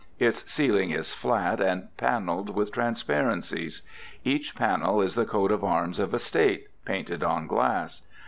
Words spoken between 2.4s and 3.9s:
with transparencies.